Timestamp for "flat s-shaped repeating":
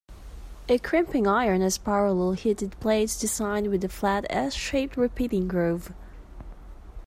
3.87-5.47